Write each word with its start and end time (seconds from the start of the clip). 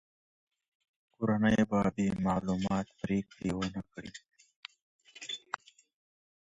کورنۍ 1.13 1.57
به 1.69 1.79
بې 1.95 2.07
معلوماته 2.25 2.93
پريکړي 3.01 3.49
ونه 3.55 3.81
کړي. 3.91 4.11